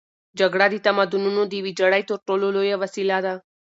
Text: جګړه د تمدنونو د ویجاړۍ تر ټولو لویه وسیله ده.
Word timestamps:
جګړه 0.39 0.65
د 0.71 0.75
تمدنونو 0.87 1.41
د 1.47 1.53
ویجاړۍ 1.65 2.01
تر 2.09 2.17
ټولو 2.27 2.45
لویه 2.55 2.75
وسیله 2.83 3.17
ده. 3.25 3.33